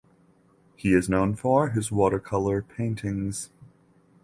He 0.75 0.93
is 0.95 1.07
known 1.09 1.35
for 1.35 1.69
his 1.69 1.91
watercolor 1.91 2.63
paintings. 2.63 3.51